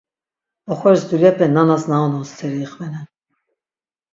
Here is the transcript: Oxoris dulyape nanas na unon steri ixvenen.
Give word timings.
Oxoris 0.75 1.03
dulyape 1.09 1.45
nanas 1.49 1.83
na 1.89 1.95
unon 2.07 2.25
steri 2.31 2.59
ixvenen. 2.67 3.05